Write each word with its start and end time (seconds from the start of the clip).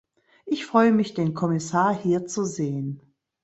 Ich 0.47 0.65
freue 0.65 0.91
mich, 0.91 1.13
den 1.13 1.35
Kommissar 1.35 1.95
hier 1.95 2.25
zu 2.25 2.43
sehen. 2.43 3.03